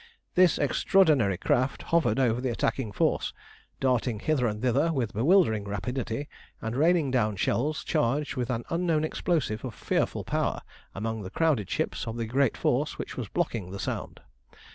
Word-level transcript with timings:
This 0.33 0.57
extraordinary 0.57 1.37
craft 1.37 1.83
hovered 1.93 2.17
over 2.17 2.41
the 2.41 2.49
attacking 2.49 2.91
force, 2.91 3.33
darting 3.79 4.19
hither 4.19 4.47
and 4.47 4.59
thither 4.59 4.91
with 4.91 5.13
bewildering 5.13 5.65
rapidity, 5.65 6.27
and 6.59 6.75
raining 6.75 7.11
down 7.11 7.35
shells 7.35 7.83
charged 7.83 8.35
with 8.35 8.49
an 8.49 8.63
unknown 8.71 9.03
explosive 9.03 9.63
of 9.63 9.75
fearful 9.75 10.23
power 10.23 10.61
among 10.95 11.21
the 11.21 11.29
crowded 11.29 11.69
ships 11.69 12.07
of 12.07 12.17
the 12.17 12.25
great 12.25 12.57
force 12.57 12.97
which 12.97 13.15
was 13.15 13.27
blocking 13.29 13.69
the 13.69 13.79
Sound. 13.79 14.21